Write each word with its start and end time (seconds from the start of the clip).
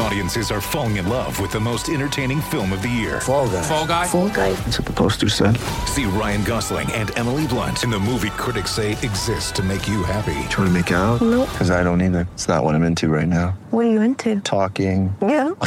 Audiences 0.00 0.52
are 0.52 0.60
falling 0.60 0.96
in 0.96 1.08
love 1.08 1.40
with 1.40 1.50
the 1.50 1.58
most 1.58 1.88
entertaining 1.88 2.40
film 2.40 2.72
of 2.72 2.82
the 2.82 2.88
year. 2.88 3.20
Fall 3.20 3.48
guy. 3.48 3.62
Fall 3.62 3.86
guy. 3.86 4.06
Fall 4.06 4.28
guy. 4.28 4.52
That's 4.52 4.78
what 4.78 4.86
the 4.86 4.92
poster 4.92 5.28
said. 5.28 5.56
See 5.86 6.04
Ryan 6.04 6.44
Gosling 6.44 6.90
and 6.92 7.10
Emily 7.18 7.48
Blunt 7.48 7.82
in 7.82 7.90
the 7.90 7.98
movie 7.98 8.30
critics 8.30 8.70
say 8.70 8.92
exists 8.92 9.50
to 9.52 9.62
make 9.62 9.88
you 9.88 10.04
happy. 10.04 10.34
Trying 10.50 10.68
to 10.68 10.70
make 10.70 10.90
it 10.92 10.94
out? 10.94 11.20
Nope. 11.20 11.48
Because 11.50 11.72
I 11.72 11.82
don't 11.82 12.00
either. 12.00 12.28
It's 12.34 12.46
not 12.46 12.62
what 12.62 12.76
I'm 12.76 12.84
into 12.84 13.08
right 13.08 13.26
now. 13.26 13.58
What 13.70 13.86
are 13.86 13.90
you 13.90 14.00
into? 14.00 14.40
Talking. 14.40 15.14
Yeah. 15.20 15.50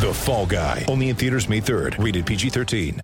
The 0.00 0.12
Fall 0.14 0.46
Guy. 0.46 0.86
Only 0.88 1.10
in 1.10 1.16
theaters 1.16 1.46
May 1.48 1.60
3rd. 1.60 2.02
Rated 2.02 2.24
PG-13. 2.24 3.00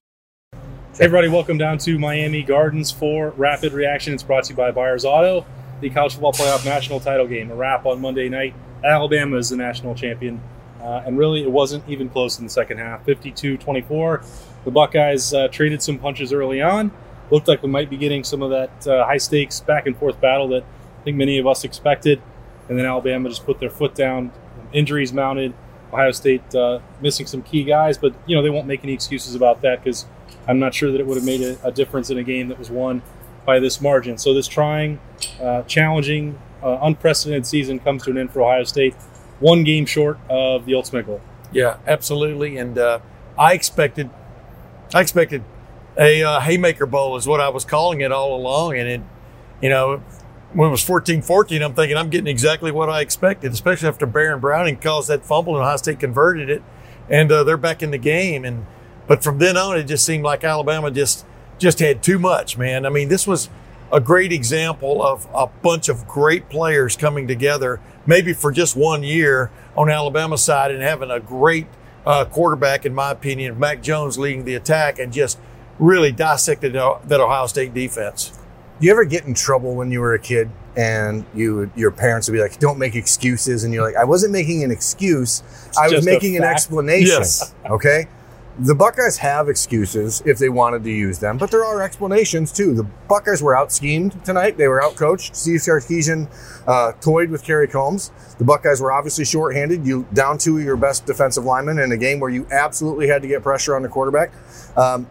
Hey 0.55 1.05
everybody, 1.05 1.29
welcome 1.29 1.59
down 1.59 1.77
to 1.79 1.99
Miami 1.99 2.43
Gardens 2.43 2.91
for 2.91 3.31
Rapid 3.37 3.75
Reaction. 3.75 4.15
It's 4.15 4.23
brought 4.23 4.45
to 4.45 4.51
you 4.55 4.57
by 4.57 4.71
Buyers 4.71 5.05
Auto, 5.05 5.45
the 5.83 5.91
college 5.91 6.15
football 6.15 6.33
playoff 6.33 6.65
national 6.65 7.01
title 7.01 7.27
game. 7.27 7.51
A 7.51 7.55
wrap 7.55 7.85
on 7.85 8.01
Monday 8.01 8.31
night. 8.31 8.55
Alabama 8.87 9.37
is 9.37 9.51
the 9.51 9.57
national 9.57 9.95
champion, 9.95 10.41
uh, 10.81 11.03
and 11.05 11.19
really 11.19 11.43
it 11.43 11.51
wasn't 11.51 11.87
even 11.89 12.09
close 12.09 12.39
in 12.39 12.45
the 12.45 12.51
second 12.51 12.79
half. 12.79 13.05
52-24. 13.05 14.25
The 14.65 14.71
Buckeyes 14.71 15.35
uh, 15.35 15.49
traded 15.49 15.83
some 15.83 15.99
punches 15.99 16.33
early 16.33 16.63
on. 16.63 16.91
Looked 17.31 17.49
like 17.49 17.63
we 17.63 17.69
might 17.69 17.91
be 17.91 17.97
getting 17.97 18.23
some 18.25 18.43
of 18.43 18.51
that 18.51 18.87
uh, 18.87 19.05
high 19.05 19.17
stakes 19.17 19.61
back 19.61 19.87
and 19.87 19.97
forth 19.97 20.21
battle 20.21 20.49
that 20.49 20.63
I 20.63 21.05
think 21.05 21.17
many 21.17 21.39
of 21.39 21.47
us 21.47 21.65
expected, 21.65 22.23
and 22.69 22.79
then 22.79 22.87
Alabama 22.87 23.29
just 23.29 23.45
put 23.45 23.59
their 23.59 23.71
foot 23.71 23.95
down. 23.95 24.33
Injuries 24.73 25.13
mounted. 25.13 25.53
Ohio 25.93 26.11
State 26.11 26.55
uh, 26.55 26.81
missing 27.01 27.27
some 27.27 27.43
key 27.43 27.65
guys, 27.65 27.97
but 27.97 28.13
you 28.27 28.37
know 28.37 28.43
they 28.43 28.51
won't 28.51 28.67
make 28.67 28.83
any 28.85 28.93
excuses 28.93 29.35
about 29.35 29.63
that 29.63 29.83
because 29.83 30.05
I'm 30.49 30.59
not 30.59 30.75
sure 30.75 30.91
that 30.91 31.01
it 31.01 31.07
would 31.07 31.17
have 31.17 31.25
made 31.25 31.43
a, 31.43 31.65
a, 31.65 31.73
difference 31.73 32.11
in 32.11 32.19
a 32.19 32.23
game 32.23 32.49
that 32.49 32.59
was 32.59 32.71
won 32.71 33.03
by 33.45 33.61
this 33.61 33.81
margin. 33.81 34.19
So 34.19 34.35
this 34.35 34.49
trying, 34.49 35.01
uh, 35.41 35.63
challenging, 35.63 36.39
uh, 36.63 36.79
unprecedented 36.83 37.47
season 37.47 37.79
comes 37.79 38.05
to 38.05 38.11
an 38.11 38.19
end 38.19 38.33
for 38.33 38.43
Ohio 38.43 38.65
State, 38.65 38.95
one 39.41 39.65
game 39.65 39.87
short 39.87 40.19
of 40.29 40.67
the 40.67 40.75
ultimate 40.75 41.07
goal. 41.07 41.21
Yeah, 41.53 41.79
absolutely. 41.87 42.57
And 42.57 42.79
uh, 42.79 43.01
I 43.39 43.55
expected, 43.55 44.11
I 44.95 45.01
expected 45.01 45.45
a 45.99 46.23
uh, 46.23 46.41
haymaker 46.41 46.87
bowl 46.87 47.17
is 47.17 47.27
what 47.27 47.41
I 47.41 47.49
was 47.49 47.65
calling 47.65 48.01
it 48.01 48.13
all 48.13 48.37
along. 48.37 48.77
And 48.77 48.89
it, 48.89 49.01
you 49.61 49.69
know, 49.69 50.03
when 50.53 50.69
it 50.69 50.71
was 50.71 50.85
14-14, 50.85 51.63
I'm 51.63 51.75
thinking 51.75 51.97
I'm 51.97 52.11
getting 52.11 52.29
exactly 52.29 52.71
what 52.71 52.89
I 52.89 53.01
expected, 53.01 53.53
especially 53.53 53.89
after 53.89 54.07
Baron 54.07 54.41
Browning 54.41 54.77
caused 54.77 55.09
that 55.09 55.25
fumble 55.25 55.55
and 55.55 55.63
Ohio 55.63 55.77
State 55.77 56.01
converted 56.01 56.49
it, 56.49 56.63
and 57.11 57.31
uh, 57.31 57.45
they're 57.45 57.57
back 57.57 57.83
in 57.83 57.91
the 57.91 57.99
game. 57.99 58.45
And 58.45 58.67
but 59.07 59.23
from 59.23 59.39
then 59.39 59.57
on, 59.57 59.77
it 59.77 59.85
just 59.85 60.05
seemed 60.05 60.25
like 60.25 60.45
Alabama 60.45 60.91
just 60.91 61.27
just 61.59 61.79
had 61.79 62.03
too 62.03 62.19
much, 62.19 62.57
man. 62.57 62.87
I 62.87 62.91
mean, 62.91 63.09
this 63.09 63.27
was 63.27 63.49
a 63.93 64.01
great 64.01 64.33
example 64.33 65.03
of 65.03 65.27
a 65.35 65.47
bunch 65.47 65.89
of 65.89 66.07
great 66.07 66.49
players 66.49 66.97
coming 66.97 67.27
together, 67.27 67.81
maybe 68.07 68.33
for 68.33 68.51
just 68.53 68.77
one 68.77 69.03
year 69.03 69.51
on 69.77 69.91
Alabama 69.91 70.39
side, 70.39 70.71
and 70.71 70.83
having 70.83 71.11
a 71.11 71.21
great 71.21 71.67
uh, 72.05 72.25
quarterback, 72.25 72.87
in 72.87 72.95
my 72.95 73.11
opinion, 73.11 73.59
Mac 73.59 73.83
Jones 73.83 74.19
leading 74.19 74.45
the 74.45 74.55
attack, 74.55 74.99
and 74.99 75.13
just 75.13 75.39
really 75.79 76.13
dissected 76.13 76.73
that 76.73 77.21
Ohio 77.21 77.47
State 77.47 77.75
defense. 77.75 78.39
You 78.81 78.91
ever 78.91 79.05
get 79.05 79.25
in 79.25 79.35
trouble 79.35 79.75
when 79.75 79.91
you 79.91 80.01
were 80.01 80.15
a 80.15 80.19
kid 80.19 80.51
and 80.77 81.25
you 81.35 81.71
your 81.75 81.91
parents 81.91 82.29
would 82.29 82.35
be 82.35 82.41
like, 82.41 82.59
"Don't 82.59 82.79
make 82.79 82.95
excuses," 82.95 83.65
and 83.65 83.73
you're 83.73 83.83
like, 83.83 83.97
"I 83.97 84.05
wasn't 84.05 84.33
making 84.33 84.63
an 84.63 84.71
excuse. 84.71 85.43
I 85.81 85.89
was 85.89 86.05
making 86.05 86.37
an 86.37 86.45
explanation." 86.45 87.09
Yes. 87.09 87.55
Okay. 87.69 88.07
The 88.59 88.75
Buckeyes 88.75 89.19
have 89.19 89.51
excuses 89.51 90.23
if 90.25 90.39
they 90.39 90.49
wanted 90.49 90.83
to 90.85 90.91
use 90.91 91.19
them, 91.19 91.37
but 91.37 91.51
there 91.51 91.63
are 91.63 91.83
explanations 91.83 92.51
too. 92.53 92.73
The 92.73 92.85
Buckeyes 93.07 93.43
were 93.43 93.55
out 93.55 93.71
schemed 93.71 94.25
tonight. 94.25 94.57
They 94.57 94.67
were 94.67 94.83
out 94.83 94.97
coached. 94.97 95.37
Steve 95.37 95.61
Sarkisian 95.61 96.27
uh, 96.67 96.93
toyed 97.03 97.29
with 97.29 97.45
Kerry 97.45 97.69
Coombs. 97.69 98.13
The 98.39 98.45
Buckeyes 98.45 98.81
were 98.81 98.93
obviously 98.93 99.27
shorthanded. 99.27 99.87
You 99.87 100.07
down 100.15 100.39
two 100.39 100.57
of 100.57 100.65
your 100.65 100.79
best 100.79 101.05
defensive 101.05 101.45
linemen 101.45 101.79
in 101.79 101.93
a 101.93 101.99
game 101.99 102.19
where 102.19 102.31
you 102.31 102.47
absolutely 102.51 103.09
had 103.09 103.21
to 103.21 103.29
get 103.29 103.43
pressure 103.43 103.77
on 103.77 103.83
the 103.83 103.89
quarterback. 103.91 104.33
Um, 104.75 105.07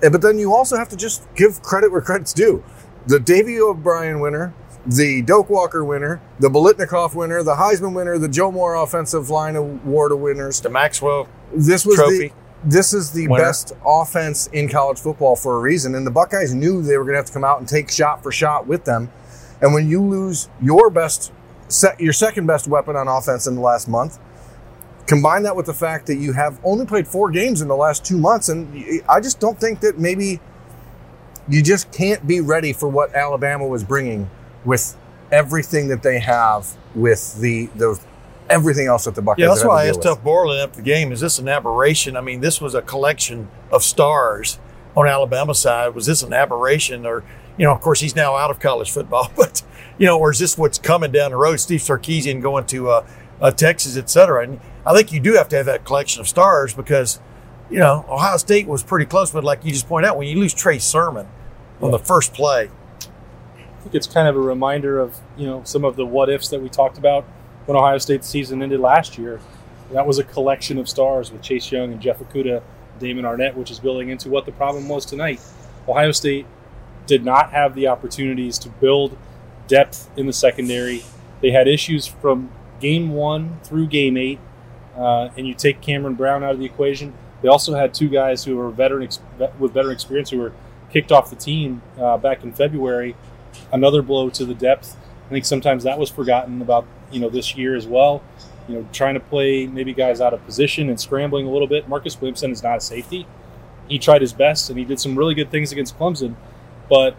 but 0.00 0.20
then 0.20 0.38
you 0.40 0.52
also 0.52 0.76
have 0.76 0.88
to 0.88 0.96
just 0.96 1.32
give 1.36 1.62
credit 1.62 1.92
where 1.92 2.00
credit's 2.00 2.32
due. 2.32 2.64
The 3.06 3.20
Davy 3.20 3.60
O'Brien 3.60 4.18
winner, 4.18 4.52
the 4.84 5.22
Doak 5.22 5.48
Walker 5.48 5.84
winner, 5.84 6.20
the 6.40 6.48
Biletnikoff 6.48 7.14
winner, 7.14 7.44
the 7.44 7.54
Heisman 7.54 7.94
winner, 7.94 8.18
the 8.18 8.28
Joe 8.28 8.50
Moore 8.50 8.74
Offensive 8.74 9.30
Line 9.30 9.54
Award 9.54 10.12
winners. 10.14 10.60
The 10.60 10.70
Maxwell 10.70 11.28
This 11.54 11.86
was 11.86 11.94
Trophy. 11.96 12.28
the 12.28 12.32
this 12.64 12.92
is 12.92 13.12
the 13.12 13.28
Winner. 13.28 13.44
best 13.44 13.72
offense 13.86 14.46
in 14.48 14.68
college 14.68 14.98
football 14.98 15.36
for 15.36 15.56
a 15.56 15.60
reason, 15.60 15.94
and 15.94 16.06
the 16.06 16.10
Buckeyes 16.10 16.54
knew 16.54 16.82
they 16.82 16.96
were 16.98 17.04
going 17.04 17.14
to 17.14 17.18
have 17.18 17.26
to 17.26 17.32
come 17.32 17.44
out 17.44 17.58
and 17.58 17.68
take 17.68 17.90
shot 17.90 18.22
for 18.22 18.30
shot 18.30 18.66
with 18.66 18.84
them. 18.84 19.10
And 19.62 19.74
when 19.74 19.88
you 19.88 20.02
lose 20.02 20.48
your 20.60 20.90
best, 20.90 21.32
your 21.98 22.12
second 22.12 22.46
best 22.46 22.66
weapon 22.66 22.96
on 22.96 23.08
offense 23.08 23.46
in 23.46 23.54
the 23.54 23.60
last 23.60 23.88
month, 23.88 24.18
combine 25.06 25.42
that 25.42 25.56
with 25.56 25.66
the 25.66 25.74
fact 25.74 26.06
that 26.06 26.16
you 26.16 26.32
have 26.32 26.58
only 26.64 26.86
played 26.86 27.06
four 27.06 27.30
games 27.30 27.60
in 27.60 27.68
the 27.68 27.76
last 27.76 28.04
two 28.04 28.18
months, 28.18 28.48
and 28.48 29.02
I 29.08 29.20
just 29.20 29.40
don't 29.40 29.58
think 29.58 29.80
that 29.80 29.98
maybe 29.98 30.40
you 31.48 31.62
just 31.62 31.90
can't 31.92 32.26
be 32.26 32.40
ready 32.40 32.72
for 32.72 32.88
what 32.88 33.14
Alabama 33.14 33.66
was 33.66 33.82
bringing 33.84 34.30
with 34.64 34.96
everything 35.32 35.88
that 35.88 36.02
they 36.02 36.18
have 36.18 36.76
with 36.94 37.40
the 37.40 37.66
the 37.76 38.00
everything 38.50 38.86
else 38.86 39.04
that 39.04 39.14
the 39.14 39.22
Buckeyes. 39.22 39.42
Yeah, 39.42 39.48
that's 39.48 39.64
why 39.64 39.84
I 39.84 39.86
asked 39.86 40.02
deal 40.02 40.16
Tuf 40.16 40.22
Borland 40.22 40.60
after 40.60 40.76
the 40.76 40.82
game, 40.82 41.12
is 41.12 41.20
this 41.20 41.38
an 41.38 41.48
aberration? 41.48 42.16
I 42.16 42.20
mean, 42.20 42.40
this 42.40 42.60
was 42.60 42.74
a 42.74 42.82
collection 42.82 43.48
of 43.70 43.82
stars 43.82 44.58
on 44.96 45.06
Alabama 45.06 45.54
side. 45.54 45.94
Was 45.94 46.06
this 46.06 46.22
an 46.22 46.32
aberration? 46.32 47.06
Or, 47.06 47.24
you 47.56 47.64
know, 47.64 47.72
of 47.72 47.80
course, 47.80 48.00
he's 48.00 48.16
now 48.16 48.36
out 48.36 48.50
of 48.50 48.60
college 48.60 48.90
football, 48.90 49.30
but, 49.36 49.62
you 49.98 50.06
know, 50.06 50.18
or 50.18 50.30
is 50.32 50.38
this 50.38 50.58
what's 50.58 50.78
coming 50.78 51.12
down 51.12 51.30
the 51.30 51.36
road? 51.36 51.60
Steve 51.60 51.80
Sarkisian 51.80 52.42
going 52.42 52.66
to 52.66 52.90
uh, 52.90 53.06
uh, 53.40 53.50
Texas, 53.50 53.96
et 53.96 54.10
cetera. 54.10 54.42
And 54.42 54.60
I 54.84 54.94
think 54.94 55.12
you 55.12 55.20
do 55.20 55.34
have 55.34 55.48
to 55.50 55.56
have 55.56 55.66
that 55.66 55.84
collection 55.84 56.20
of 56.20 56.28
stars 56.28 56.74
because, 56.74 57.20
you 57.70 57.78
know, 57.78 58.04
Ohio 58.08 58.36
State 58.36 58.66
was 58.66 58.82
pretty 58.82 59.06
close, 59.06 59.30
but 59.30 59.44
like 59.44 59.64
you 59.64 59.72
just 59.72 59.88
pointed 59.88 60.08
out, 60.08 60.16
when 60.16 60.26
you 60.26 60.38
lose 60.38 60.52
Trey 60.52 60.78
Sermon 60.78 61.28
on 61.80 61.90
the 61.90 61.98
first 61.98 62.34
play, 62.34 62.70
I 63.80 63.82
think 63.82 63.94
it's 63.94 64.06
kind 64.06 64.28
of 64.28 64.36
a 64.36 64.40
reminder 64.40 64.98
of 65.00 65.18
you 65.38 65.46
know 65.46 65.62
some 65.64 65.86
of 65.86 65.96
the 65.96 66.04
what 66.04 66.28
ifs 66.28 66.48
that 66.48 66.60
we 66.60 66.68
talked 66.68 66.98
about 66.98 67.24
when 67.66 67.76
Ohio 67.76 67.98
State's 67.98 68.28
season 68.28 68.62
ended 68.62 68.80
last 68.80 69.18
year. 69.18 69.40
That 69.92 70.06
was 70.06 70.18
a 70.18 70.24
collection 70.24 70.78
of 70.78 70.88
stars 70.88 71.32
with 71.32 71.42
Chase 71.42 71.70
Young 71.72 71.92
and 71.92 72.00
Jeff 72.00 72.18
Okudah, 72.20 72.62
Damon 72.98 73.24
Arnette, 73.24 73.54
which 73.54 73.70
is 73.70 73.80
building 73.80 74.08
into 74.08 74.28
what 74.28 74.46
the 74.46 74.52
problem 74.52 74.88
was 74.88 75.04
tonight. 75.04 75.40
Ohio 75.88 76.12
State 76.12 76.46
did 77.06 77.24
not 77.24 77.50
have 77.50 77.74
the 77.74 77.88
opportunities 77.88 78.58
to 78.58 78.68
build 78.68 79.16
depth 79.66 80.08
in 80.16 80.26
the 80.26 80.32
secondary. 80.32 81.02
They 81.40 81.50
had 81.50 81.66
issues 81.66 82.06
from 82.06 82.50
game 82.80 83.10
one 83.10 83.58
through 83.64 83.88
game 83.88 84.16
eight, 84.16 84.38
uh, 84.96 85.30
and 85.36 85.48
you 85.48 85.54
take 85.54 85.80
Cameron 85.80 86.14
Brown 86.14 86.44
out 86.44 86.52
of 86.52 86.58
the 86.60 86.66
equation. 86.66 87.12
They 87.42 87.48
also 87.48 87.74
had 87.74 87.94
two 87.94 88.08
guys 88.08 88.44
who 88.44 88.56
were 88.56 88.70
veteran 88.70 89.04
ex- 89.04 89.20
with 89.58 89.72
veteran 89.72 89.94
experience 89.94 90.30
who 90.30 90.38
were 90.38 90.52
kicked 90.92 91.10
off 91.10 91.30
the 91.30 91.36
team 91.36 91.82
uh, 91.98 92.18
back 92.18 92.44
in 92.44 92.52
February. 92.52 93.16
Another 93.72 94.02
blow 94.02 94.30
to 94.30 94.44
the 94.44 94.54
depth. 94.54 94.96
I 95.26 95.30
think 95.30 95.44
sometimes 95.44 95.84
that 95.84 95.98
was 95.98 96.10
forgotten 96.10 96.60
about 96.60 96.86
you 97.10 97.20
know 97.20 97.28
this 97.28 97.56
year 97.56 97.76
as 97.76 97.86
well. 97.86 98.22
You 98.68 98.76
know, 98.76 98.86
trying 98.92 99.14
to 99.14 99.20
play 99.20 99.66
maybe 99.66 99.92
guys 99.92 100.20
out 100.20 100.32
of 100.32 100.44
position 100.46 100.88
and 100.88 101.00
scrambling 101.00 101.46
a 101.46 101.50
little 101.50 101.66
bit. 101.66 101.88
Marcus 101.88 102.20
Williamson 102.20 102.50
is 102.52 102.62
not 102.62 102.76
a 102.78 102.80
safety. 102.80 103.26
He 103.88 103.98
tried 103.98 104.20
his 104.20 104.32
best 104.32 104.70
and 104.70 104.78
he 104.78 104.84
did 104.84 105.00
some 105.00 105.16
really 105.18 105.34
good 105.34 105.50
things 105.50 105.72
against 105.72 105.98
Clemson, 105.98 106.36
but 106.88 107.16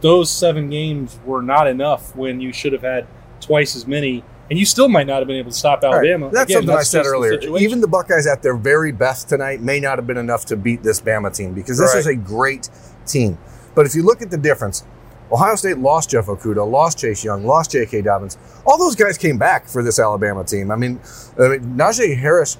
those 0.00 0.30
seven 0.30 0.70
games 0.70 1.18
were 1.24 1.42
not 1.42 1.66
enough 1.66 2.16
when 2.16 2.40
you 2.40 2.52
should 2.52 2.72
have 2.72 2.82
had 2.82 3.06
twice 3.40 3.76
as 3.76 3.86
many, 3.86 4.24
and 4.50 4.58
you 4.58 4.64
still 4.66 4.88
might 4.88 5.06
not 5.06 5.18
have 5.18 5.28
been 5.28 5.36
able 5.36 5.50
to 5.50 5.56
stop 5.56 5.82
All 5.84 5.90
right, 5.92 5.98
Alabama. 5.98 6.30
That's 6.32 6.50
Again, 6.50 6.62
something 6.62 6.76
I 6.76 6.82
said 6.82 6.98
just 7.00 7.10
the 7.10 7.16
earlier. 7.16 7.58
Even 7.58 7.80
the 7.80 7.88
Buckeyes 7.88 8.26
at 8.26 8.42
their 8.42 8.56
very 8.56 8.92
best 8.92 9.28
tonight 9.28 9.60
may 9.60 9.78
not 9.78 9.98
have 9.98 10.06
been 10.06 10.16
enough 10.16 10.46
to 10.46 10.56
beat 10.56 10.82
this 10.82 11.00
Bama 11.00 11.34
team 11.34 11.52
because 11.52 11.78
this 11.78 11.92
Right. 11.92 12.00
is 12.00 12.06
a 12.06 12.14
great 12.14 12.68
team. 13.06 13.38
But 13.74 13.86
if 13.86 13.94
you 13.94 14.02
look 14.02 14.20
at 14.22 14.30
the 14.30 14.38
difference, 14.38 14.84
Ohio 15.32 15.54
State 15.54 15.78
lost 15.78 16.10
Jeff 16.10 16.26
Okudah, 16.26 16.68
lost 16.68 16.98
Chase 16.98 17.22
Young, 17.24 17.44
lost 17.44 17.70
J.K. 17.70 18.02
Dobbins. 18.02 18.36
All 18.66 18.76
those 18.78 18.96
guys 18.96 19.16
came 19.16 19.38
back 19.38 19.66
for 19.68 19.82
this 19.82 19.98
Alabama 19.98 20.42
team. 20.44 20.70
I 20.70 20.76
mean, 20.76 21.00
I 21.38 21.48
mean 21.48 21.60
Najee 21.76 22.16
Harris, 22.18 22.58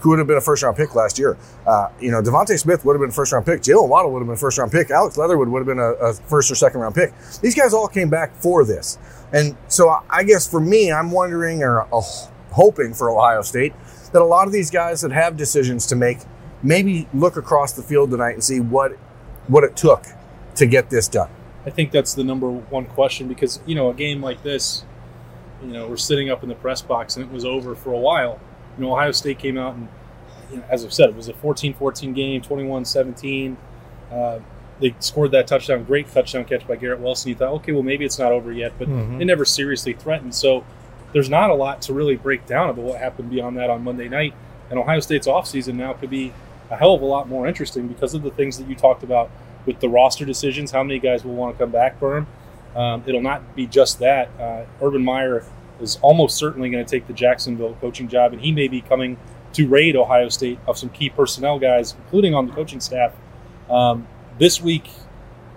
who 0.00 0.10
would 0.10 0.18
have 0.18 0.28
been 0.28 0.36
a 0.36 0.40
first 0.42 0.62
round 0.62 0.76
pick 0.76 0.94
last 0.94 1.18
year, 1.18 1.38
uh, 1.66 1.88
you 2.00 2.10
know, 2.10 2.20
DeVonta 2.20 2.58
Smith 2.58 2.84
would 2.84 2.94
have 2.94 3.00
been 3.00 3.08
a 3.10 3.12
first 3.14 3.32
round 3.32 3.46
pick. 3.46 3.62
Jaylen 3.62 3.88
Waddle 3.88 4.12
would 4.12 4.18
have 4.20 4.26
been 4.26 4.34
a 4.34 4.38
first 4.38 4.58
round 4.58 4.70
pick. 4.72 4.90
Alex 4.90 5.16
Leatherwood 5.16 5.48
would 5.48 5.60
have 5.60 5.66
been 5.66 5.78
a, 5.78 5.92
a 5.92 6.12
first 6.12 6.50
or 6.50 6.54
second 6.54 6.80
round 6.80 6.94
pick. 6.94 7.12
These 7.40 7.54
guys 7.54 7.72
all 7.72 7.88
came 7.88 8.10
back 8.10 8.34
for 8.36 8.64
this. 8.64 8.98
And 9.32 9.56
so 9.68 9.88
I- 9.88 10.02
I 10.10 10.22
guess 10.24 10.46
for 10.46 10.60
me, 10.60 10.92
I'm 10.92 11.10
wondering 11.10 11.62
or 11.62 11.82
uh, 11.94 12.02
hoping 12.50 12.92
for 12.94 13.10
Ohio 13.10 13.40
State 13.42 13.72
that 14.12 14.20
a 14.20 14.24
lot 14.24 14.46
of 14.46 14.52
these 14.52 14.70
guys 14.70 15.00
that 15.00 15.12
have 15.12 15.36
decisions 15.38 15.86
to 15.86 15.96
make 15.96 16.18
maybe 16.62 17.08
look 17.14 17.36
across 17.38 17.72
the 17.72 17.82
field 17.82 18.10
tonight 18.10 18.32
and 18.32 18.44
see 18.44 18.60
what 18.60 18.92
what 19.48 19.64
it 19.64 19.74
took 19.76 20.04
to 20.56 20.66
get 20.66 20.90
this 20.90 21.08
done. 21.08 21.30
I 21.64 21.70
think 21.70 21.90
that's 21.92 22.14
the 22.14 22.24
number 22.24 22.50
one 22.50 22.86
question 22.86 23.28
because 23.28 23.60
you 23.66 23.74
know 23.74 23.88
a 23.90 23.94
game 23.94 24.22
like 24.22 24.42
this, 24.42 24.84
you 25.62 25.68
know, 25.68 25.86
we're 25.88 25.96
sitting 25.96 26.28
up 26.30 26.42
in 26.42 26.48
the 26.48 26.54
press 26.56 26.82
box 26.82 27.16
and 27.16 27.24
it 27.24 27.32
was 27.32 27.44
over 27.44 27.74
for 27.74 27.92
a 27.92 27.98
while. 27.98 28.40
You 28.76 28.84
know, 28.84 28.92
Ohio 28.92 29.12
State 29.12 29.38
came 29.38 29.56
out 29.58 29.74
and 29.74 29.88
you 30.50 30.56
know, 30.58 30.64
as 30.68 30.84
I've 30.84 30.92
said, 30.92 31.08
it 31.10 31.14
was 31.14 31.28
a 31.28 31.32
14-14 31.34 32.14
game, 32.14 32.42
21-17. 32.42 33.56
Uh, 34.10 34.38
they 34.80 34.94
scored 34.98 35.30
that 35.30 35.46
touchdown, 35.46 35.84
great 35.84 36.10
touchdown 36.12 36.44
catch 36.44 36.66
by 36.66 36.76
Garrett 36.76 37.00
Wilson. 37.00 37.28
You 37.30 37.34
thought, 37.36 37.52
okay, 37.54 37.72
well 37.72 37.82
maybe 37.82 38.04
it's 38.04 38.18
not 38.18 38.32
over 38.32 38.52
yet, 38.52 38.72
but 38.78 38.88
Mhm. 38.88 39.18
they 39.18 39.24
never 39.24 39.44
seriously 39.44 39.92
threatened. 39.92 40.34
So 40.34 40.64
there's 41.12 41.30
not 41.30 41.50
a 41.50 41.54
lot 41.54 41.80
to 41.82 41.92
really 41.92 42.16
break 42.16 42.46
down 42.46 42.70
about 42.70 42.84
what 42.84 42.98
happened 42.98 43.30
beyond 43.30 43.56
that 43.58 43.70
on 43.70 43.84
Monday 43.84 44.08
night. 44.08 44.34
And 44.70 44.78
Ohio 44.78 45.00
State's 45.00 45.26
offseason 45.28 45.74
now 45.74 45.92
could 45.92 46.10
be 46.10 46.32
a 46.70 46.76
hell 46.76 46.94
of 46.94 47.02
a 47.02 47.06
lot 47.06 47.28
more 47.28 47.46
interesting 47.46 47.86
because 47.86 48.14
of 48.14 48.22
the 48.22 48.30
things 48.30 48.58
that 48.58 48.66
you 48.68 48.74
talked 48.74 49.02
about 49.04 49.30
with 49.66 49.80
the 49.80 49.88
roster 49.88 50.24
decisions. 50.24 50.70
How 50.70 50.82
many 50.82 50.98
guys 50.98 51.24
will 51.24 51.34
want 51.34 51.56
to 51.56 51.64
come 51.64 51.70
back 51.72 51.98
for 51.98 52.16
him? 52.16 52.26
Um, 52.74 53.02
it'll 53.06 53.20
not 53.22 53.54
be 53.54 53.66
just 53.66 53.98
that. 53.98 54.28
Uh, 54.40 54.64
Urban 54.80 55.04
Meyer 55.04 55.44
is 55.80 55.98
almost 56.02 56.36
certainly 56.36 56.70
going 56.70 56.84
to 56.84 56.90
take 56.90 57.06
the 57.06 57.12
Jacksonville 57.12 57.76
coaching 57.80 58.08
job, 58.08 58.32
and 58.32 58.40
he 58.40 58.52
may 58.52 58.68
be 58.68 58.80
coming 58.80 59.18
to 59.52 59.68
raid 59.68 59.94
Ohio 59.96 60.28
State 60.30 60.58
of 60.66 60.78
some 60.78 60.88
key 60.88 61.10
personnel 61.10 61.58
guys, 61.58 61.94
including 62.04 62.34
on 62.34 62.46
the 62.46 62.52
coaching 62.52 62.80
staff. 62.80 63.12
Um, 63.68 64.06
this 64.38 64.60
week 64.62 64.88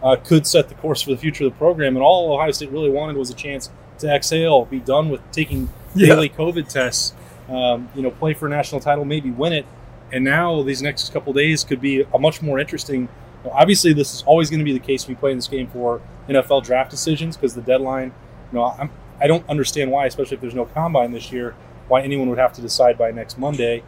uh, 0.04 0.18
could 0.18 0.46
set 0.46 0.68
the 0.68 0.76
course 0.76 1.02
for 1.02 1.12
the 1.12 1.18
future 1.18 1.46
of 1.46 1.54
the 1.54 1.58
program, 1.58 1.96
and 1.96 2.04
all 2.04 2.34
Ohio 2.34 2.52
State 2.52 2.72
really 2.72 2.90
wanted 2.90 3.16
was 3.16 3.30
a 3.30 3.34
chance 3.36 3.70
to 4.00 4.14
exhale, 4.14 4.66
be 4.66 4.80
done 4.80 5.10
with 5.10 5.22
taking 5.32 5.70
Yeah. 5.96 6.08
daily 6.16 6.28
COVID 6.28 6.68
tests, 6.68 7.14
um, 7.48 7.88
you 7.96 8.02
know, 8.02 8.12
play 8.12 8.34
for 8.34 8.48
a 8.48 8.50
national 8.50 8.82
title, 8.82 9.06
maybe 9.06 9.32
win 9.32 9.54
it. 9.54 9.66
And 10.12 10.26
now 10.26 10.62
these 10.62 10.82
next 10.82 11.14
couple 11.14 11.32
days 11.32 11.64
could 11.64 11.80
be 11.80 12.06
a 12.14 12.20
much 12.20 12.42
more 12.42 12.60
interesting. 12.60 13.08
Know, 13.46 13.52
obviously, 13.52 13.94
this 13.94 14.14
is 14.14 14.24
always 14.24 14.50
going 14.50 14.60
to 14.60 14.66
be 14.66 14.74
the 14.74 14.80
case 14.80 15.08
we 15.08 15.16
play 15.16 15.32
in 15.32 15.38
this 15.38 15.48
game 15.48 15.68
for 15.68 16.02
NFL 16.30 16.64
draft 16.64 16.92
decisions 16.92 17.36
because 17.38 17.56
the 17.56 17.62
deadline. 17.62 18.14
You 18.52 18.60
know, 18.60 18.66
I'm, 18.66 18.92
I 19.20 19.28
don't 19.28 19.48
understand 19.50 19.92
why, 19.92 20.06
especially 20.06 20.36
if 20.36 20.42
there's 20.42 20.56
no 20.56 20.66
combine 20.66 21.12
this 21.12 21.32
year, 21.32 21.56
why 21.88 22.02
anyone 22.02 22.30
would 22.30 22.38
have 22.38 22.54
to 22.54 22.62
decide 22.62 22.98
by 22.98 23.12
next 23.12 23.38
Monday. 23.38 23.84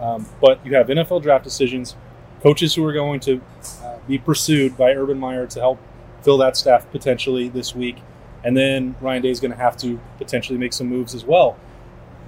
Um, 0.00 0.26
but 0.40 0.64
you 0.64 0.74
have 0.74 0.86
NFL 0.86 1.22
draft 1.22 1.44
decisions, 1.44 1.94
coaches 2.42 2.74
who 2.74 2.84
are 2.86 2.92
going 2.92 3.20
to 3.20 3.40
uh, 3.82 3.98
be 4.08 4.18
pursued 4.18 4.76
by 4.76 4.92
Urban 4.94 5.18
Meyer 5.18 5.46
to 5.46 5.60
help 5.60 5.78
fill 6.22 6.38
that 6.38 6.56
staff 6.56 6.90
potentially 6.90 7.48
this 7.48 7.74
week, 7.74 7.98
and 8.44 8.56
then 8.56 8.96
Ryan 9.00 9.22
Day 9.22 9.30
is 9.30 9.40
going 9.40 9.50
to 9.50 9.56
have 9.56 9.76
to 9.78 10.00
potentially 10.18 10.58
make 10.58 10.72
some 10.72 10.86
moves 10.86 11.14
as 11.14 11.24
well. 11.24 11.58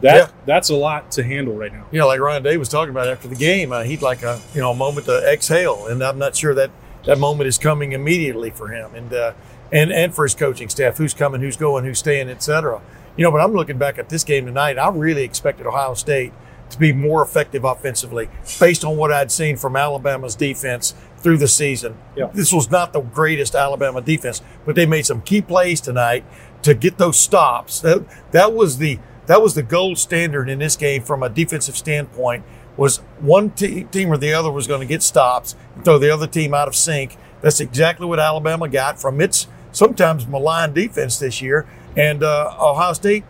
That 0.02 0.16
Yeah. 0.16 0.26
that's 0.46 0.68
a 0.68 0.74
lot 0.74 1.10
to 1.12 1.22
handle 1.22 1.54
right 1.54 1.72
now. 1.72 1.84
know, 1.92 2.06
like 2.06 2.20
Ryan 2.20 2.42
Day 2.42 2.56
was 2.56 2.68
talking 2.68 2.90
about 2.90 3.08
after 3.08 3.28
the 3.28 3.34
game, 3.36 3.72
uh, 3.72 3.82
he'd 3.84 4.02
like 4.02 4.22
a 4.22 4.40
you 4.54 4.60
know 4.60 4.72
a 4.72 4.76
moment 4.76 5.06
to 5.06 5.18
exhale, 5.32 5.86
and 5.86 6.02
I'm 6.02 6.18
not 6.18 6.36
sure 6.36 6.54
that 6.54 6.70
that 7.06 7.18
moment 7.18 7.48
is 7.48 7.58
coming 7.58 7.92
immediately 7.92 8.50
for 8.50 8.68
him, 8.68 8.94
and 8.94 9.12
uh, 9.12 9.32
and 9.72 9.92
and 9.92 10.14
for 10.14 10.24
his 10.24 10.34
coaching 10.34 10.68
staff, 10.68 10.98
who's 10.98 11.14
coming, 11.14 11.40
who's 11.40 11.56
going, 11.56 11.84
who's 11.84 11.98
staying, 12.00 12.28
etc. 12.28 12.80
You 13.16 13.24
know, 13.24 13.30
but 13.30 13.40
I'm 13.40 13.52
looking 13.52 13.78
back 13.78 13.98
at 13.98 14.08
this 14.08 14.24
game 14.24 14.46
tonight. 14.46 14.78
I 14.78 14.88
really 14.88 15.22
expected 15.22 15.66
Ohio 15.66 15.94
State 15.94 16.32
to 16.70 16.78
be 16.78 16.92
more 16.92 17.22
effective 17.22 17.64
offensively, 17.64 18.28
based 18.58 18.84
on 18.84 18.96
what 18.96 19.12
I'd 19.12 19.30
seen 19.30 19.56
from 19.58 19.76
Alabama's 19.76 20.34
defense 20.34 20.94
through 21.18 21.36
the 21.36 21.46
season. 21.46 21.94
Yeah. 22.16 22.30
This 22.32 22.52
was 22.52 22.70
not 22.70 22.92
the 22.94 23.02
greatest 23.02 23.54
Alabama 23.54 24.00
defense, 24.00 24.40
but 24.64 24.74
they 24.74 24.86
made 24.86 25.04
some 25.06 25.20
key 25.20 25.42
plays 25.42 25.80
tonight 25.80 26.24
to 26.62 26.72
get 26.74 26.96
those 26.98 27.18
stops. 27.20 27.80
That 27.80 28.04
that 28.32 28.52
was 28.54 28.78
the 28.78 28.98
that 29.26 29.42
was 29.42 29.54
the 29.54 29.62
gold 29.62 29.98
standard 29.98 30.48
in 30.48 30.58
this 30.58 30.76
game 30.76 31.02
from 31.02 31.22
a 31.22 31.28
defensive 31.28 31.76
standpoint. 31.76 32.44
Was 32.76 32.98
one 33.20 33.50
te- 33.50 33.84
team 33.84 34.10
or 34.10 34.16
the 34.16 34.32
other 34.32 34.50
was 34.50 34.66
going 34.66 34.80
to 34.80 34.86
get 34.86 35.02
stops 35.02 35.54
and 35.74 35.84
throw 35.84 35.98
the 35.98 36.12
other 36.12 36.26
team 36.26 36.54
out 36.54 36.68
of 36.68 36.74
sync. 36.74 37.16
That's 37.42 37.60
exactly 37.60 38.06
what 38.06 38.18
Alabama 38.18 38.68
got 38.68 38.98
from 38.98 39.20
its 39.20 39.46
sometimes 39.72 40.26
maligned 40.26 40.74
defense 40.74 41.18
this 41.18 41.42
year. 41.42 41.66
And 41.96 42.22
uh, 42.22 42.56
Ohio 42.58 42.94
State, 42.94 43.24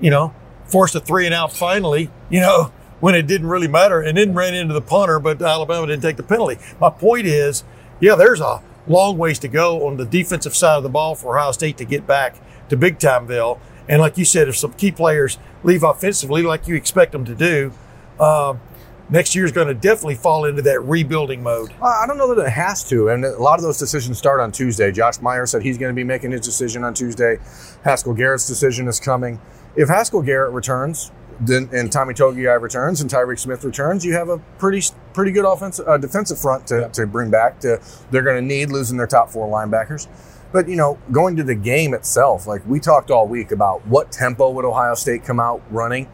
you 0.00 0.10
know, 0.10 0.34
forced 0.64 0.94
a 0.94 1.00
three 1.00 1.26
and 1.26 1.34
out 1.34 1.52
finally. 1.52 2.10
You 2.30 2.40
know, 2.40 2.72
when 3.00 3.14
it 3.14 3.26
didn't 3.26 3.48
really 3.48 3.68
matter, 3.68 4.00
and 4.00 4.16
then 4.16 4.32
ran 4.34 4.54
into 4.54 4.72
the 4.72 4.80
punter, 4.80 5.18
but 5.18 5.42
Alabama 5.42 5.86
didn't 5.86 6.02
take 6.02 6.16
the 6.16 6.22
penalty. 6.22 6.58
My 6.80 6.88
point 6.88 7.26
is, 7.26 7.62
yeah, 8.00 8.14
there's 8.14 8.40
a 8.40 8.62
long 8.86 9.18
ways 9.18 9.38
to 9.40 9.48
go 9.48 9.86
on 9.86 9.98
the 9.98 10.06
defensive 10.06 10.56
side 10.56 10.76
of 10.76 10.82
the 10.82 10.88
ball 10.88 11.14
for 11.14 11.36
Ohio 11.36 11.52
State 11.52 11.76
to 11.78 11.84
get 11.84 12.06
back 12.06 12.36
to 12.70 12.76
big 12.76 12.98
timeville. 12.98 13.60
And 13.88 14.00
like 14.00 14.18
you 14.18 14.24
said, 14.24 14.48
if 14.48 14.56
some 14.56 14.72
key 14.72 14.92
players 14.92 15.38
leave 15.62 15.82
offensively, 15.82 16.42
like 16.42 16.66
you 16.66 16.74
expect 16.74 17.12
them 17.12 17.24
to 17.24 17.34
do, 17.34 17.72
um, 18.18 18.60
next 19.08 19.36
is 19.36 19.52
going 19.52 19.68
to 19.68 19.74
definitely 19.74 20.14
fall 20.16 20.44
into 20.44 20.62
that 20.62 20.80
rebuilding 20.82 21.42
mode. 21.42 21.72
Uh, 21.80 21.86
I 21.86 22.06
don't 22.06 22.18
know 22.18 22.34
that 22.34 22.46
it 22.46 22.50
has 22.50 22.82
to. 22.88 23.08
And 23.08 23.24
a 23.24 23.40
lot 23.40 23.58
of 23.58 23.62
those 23.62 23.78
decisions 23.78 24.18
start 24.18 24.40
on 24.40 24.52
Tuesday. 24.52 24.90
Josh 24.90 25.20
Meyer 25.20 25.46
said 25.46 25.62
he's 25.62 25.78
going 25.78 25.90
to 25.90 25.96
be 25.96 26.04
making 26.04 26.32
his 26.32 26.40
decision 26.40 26.84
on 26.84 26.94
Tuesday. 26.94 27.38
Haskell 27.84 28.14
Garrett's 28.14 28.46
decision 28.46 28.88
is 28.88 28.98
coming. 28.98 29.40
If 29.76 29.88
Haskell 29.88 30.22
Garrett 30.22 30.52
returns, 30.52 31.12
then 31.40 31.68
and 31.72 31.92
Tommy 31.92 32.14
Togiai 32.14 32.60
returns 32.60 33.02
and 33.02 33.10
Tyreke 33.10 33.38
Smith 33.38 33.62
returns, 33.62 34.04
you 34.04 34.14
have 34.14 34.30
a 34.30 34.38
pretty 34.58 34.82
pretty 35.12 35.32
good 35.32 35.44
offensive 35.44 35.86
uh, 35.86 35.98
defensive 35.98 36.38
front 36.38 36.66
to, 36.68 36.88
to 36.94 37.06
bring 37.06 37.30
back. 37.30 37.60
To 37.60 37.78
they're 38.10 38.22
going 38.22 38.36
to 38.36 38.46
need 38.46 38.70
losing 38.70 38.96
their 38.96 39.06
top 39.06 39.28
four 39.28 39.46
linebackers. 39.46 40.08
But 40.52 40.68
you 40.68 40.76
know, 40.76 40.98
going 41.12 41.36
to 41.36 41.42
the 41.44 41.54
game 41.54 41.92
itself, 41.94 42.46
like 42.46 42.66
we 42.66 42.80
talked 42.80 43.10
all 43.10 43.26
week 43.26 43.50
about 43.52 43.86
what 43.86 44.10
tempo 44.12 44.50
would 44.50 44.64
Ohio 44.64 44.94
State 44.94 45.24
come 45.24 45.40
out 45.40 45.62
running, 45.70 46.08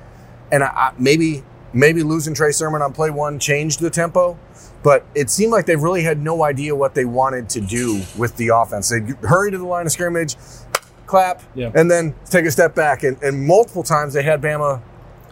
and 0.50 0.62
I, 0.64 0.66
I, 0.68 0.92
maybe 0.98 1.44
maybe 1.72 2.02
losing 2.02 2.34
Trey 2.34 2.52
Sermon 2.52 2.82
on 2.82 2.92
play 2.92 3.10
one 3.10 3.38
changed 3.38 3.80
the 3.80 3.88
tempo, 3.90 4.38
but 4.82 5.04
it 5.14 5.30
seemed 5.30 5.52
like 5.52 5.64
they 5.66 5.76
really 5.76 6.02
had 6.02 6.20
no 6.20 6.42
idea 6.44 6.74
what 6.74 6.94
they 6.94 7.04
wanted 7.04 7.48
to 7.50 7.60
do 7.60 8.02
with 8.18 8.36
the 8.36 8.48
offense. 8.48 8.90
They 8.90 9.00
hurry 9.26 9.50
to 9.50 9.58
the 9.58 9.64
line 9.64 9.86
of 9.86 9.92
scrimmage, 9.92 10.36
clap, 11.06 11.40
Yeah. 11.54 11.70
and 11.74 11.90
then 11.90 12.14
take 12.26 12.44
a 12.44 12.50
step 12.50 12.74
back. 12.74 13.04
And, 13.04 13.22
and 13.22 13.46
multiple 13.46 13.82
times 13.82 14.12
they 14.12 14.22
had 14.22 14.42
Bama 14.42 14.82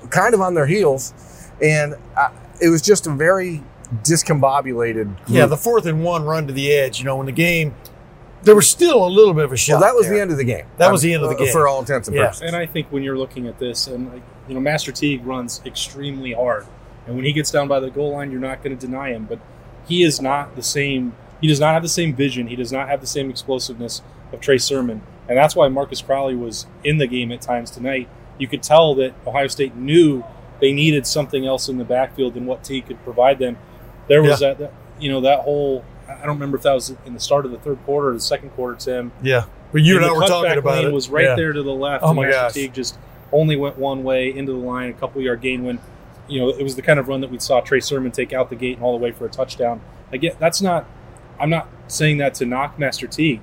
kind 0.08 0.32
of 0.32 0.40
on 0.40 0.54
their 0.54 0.66
heels, 0.66 1.12
and 1.60 1.94
uh, 2.16 2.30
it 2.60 2.68
was 2.70 2.80
just 2.80 3.06
a 3.06 3.10
very 3.10 3.62
discombobulated. 4.02 5.04
Group. 5.16 5.18
Yeah, 5.28 5.46
the 5.46 5.56
fourth 5.56 5.84
and 5.86 6.02
one 6.02 6.24
run 6.24 6.46
to 6.46 6.52
the 6.52 6.72
edge. 6.72 6.98
You 7.00 7.04
know, 7.04 7.20
in 7.20 7.26
the 7.26 7.32
game, 7.32 7.74
there 8.42 8.54
was 8.54 8.68
still 8.68 9.04
a 9.06 9.08
little 9.08 9.34
bit 9.34 9.44
of 9.44 9.52
a 9.52 9.56
shot. 9.56 9.74
well, 9.74 9.80
that 9.80 9.94
was 9.94 10.06
there. 10.06 10.16
the 10.16 10.20
end 10.22 10.30
of 10.30 10.36
the 10.38 10.44
game. 10.44 10.64
That 10.78 10.90
was 10.90 11.02
the 11.02 11.12
end 11.12 11.22
of 11.22 11.28
the 11.30 11.36
Uh, 11.36 11.40
game. 11.40 11.52
for 11.52 11.68
all 11.68 11.80
intents 11.80 12.08
and 12.08 12.16
Yeah. 12.16 12.24
purposes. 12.24 12.42
And 12.42 12.56
I 12.56 12.66
think 12.66 12.86
when 12.90 13.02
you're 13.02 13.18
looking 13.18 13.46
at 13.46 13.58
this, 13.58 13.86
and 13.86 14.12
like, 14.12 14.22
you 14.48 14.54
know, 14.54 14.60
Master 14.60 14.92
Teague 14.92 15.24
runs 15.26 15.60
extremely 15.66 16.32
hard, 16.32 16.66
and 17.06 17.16
when 17.16 17.24
he 17.24 17.32
gets 17.32 17.50
down 17.50 17.68
by 17.68 17.80
the 17.80 17.90
goal 17.90 18.12
line, 18.12 18.30
you're 18.30 18.40
not 18.40 18.62
going 18.62 18.76
to 18.76 18.86
deny 18.86 19.10
him. 19.10 19.26
But 19.28 19.38
he 19.86 20.02
is 20.02 20.20
not 20.20 20.56
the 20.56 20.62
same. 20.62 21.12
He 21.40 21.48
does 21.48 21.60
not 21.60 21.74
have 21.74 21.82
the 21.82 21.88
same 21.88 22.14
vision. 22.14 22.46
He 22.48 22.56
does 22.56 22.72
not 22.72 22.88
have 22.88 23.00
the 23.00 23.06
same 23.06 23.30
explosiveness 23.30 24.02
of 24.32 24.40
Trey 24.40 24.58
Sermon, 24.58 25.02
and 25.28 25.36
that's 25.36 25.56
why 25.56 25.68
Marcus 25.68 26.00
Crowley 26.02 26.34
was 26.36 26.66
in 26.84 26.98
the 26.98 27.06
game 27.06 27.32
at 27.32 27.40
times 27.40 27.70
tonight. 27.70 28.08
You 28.38 28.46
could 28.48 28.62
tell 28.62 28.94
that 28.96 29.12
Ohio 29.26 29.48
State 29.48 29.76
knew 29.76 30.24
they 30.60 30.72
needed 30.72 31.06
something 31.06 31.46
else 31.46 31.68
in 31.68 31.78
the 31.78 31.84
backfield 31.84 32.34
than 32.34 32.46
what 32.46 32.62
Teague 32.64 32.86
could 32.86 33.02
provide 33.04 33.38
them. 33.38 33.56
There 34.08 34.22
was 34.22 34.40
that, 34.40 34.58
that, 34.58 34.72
you 34.98 35.10
know, 35.10 35.20
that 35.22 35.40
whole. 35.40 35.84
I 36.18 36.26
don't 36.26 36.36
remember 36.36 36.56
if 36.56 36.62
that 36.64 36.72
was 36.74 36.94
in 37.06 37.14
the 37.14 37.20
start 37.20 37.44
of 37.46 37.52
the 37.52 37.58
third 37.58 37.78
quarter 37.84 38.10
or 38.10 38.12
the 38.14 38.20
second 38.20 38.50
quarter, 38.50 38.76
Tim. 38.76 39.12
Yeah, 39.22 39.44
but 39.72 39.82
you 39.82 39.96
and 39.96 40.04
I 40.04 40.12
were 40.12 40.26
talking 40.26 40.58
about 40.58 40.84
it. 40.84 40.92
was 40.92 41.08
right 41.08 41.24
Yeah. 41.24 41.36
there 41.36 41.52
to 41.52 41.62
the 41.62 41.72
left. 41.72 42.02
Oh 42.04 42.12
my 42.14 42.24
Master 42.26 42.40
gosh. 42.42 42.52
Teague 42.54 42.74
just 42.74 42.98
only 43.32 43.56
went 43.56 43.78
one 43.78 44.02
way 44.02 44.34
into 44.36 44.52
the 44.52 44.58
line, 44.58 44.90
a 44.90 44.92
couple 44.92 45.20
yard 45.22 45.40
gain 45.40 45.64
when, 45.64 45.78
you 46.28 46.40
know, 46.40 46.48
it 46.48 46.62
was 46.62 46.74
the 46.76 46.82
kind 46.82 46.98
of 46.98 47.06
run 47.08 47.20
that 47.20 47.30
we 47.30 47.38
saw 47.38 47.60
Trey 47.60 47.80
Sermon 47.80 48.10
take 48.10 48.32
out 48.32 48.50
the 48.50 48.56
gate 48.56 48.76
and 48.76 48.84
all 48.84 48.96
the 48.98 49.02
way 49.02 49.12
for 49.12 49.24
a 49.24 49.28
touchdown. 49.28 49.80
Again, 50.12 50.34
that's 50.38 50.60
not. 50.60 50.86
I'm 51.38 51.48
not 51.50 51.68
saying 51.88 52.18
that 52.18 52.34
to 52.34 52.44
knock 52.46 52.78
Master 52.78 53.06
Teague. 53.06 53.40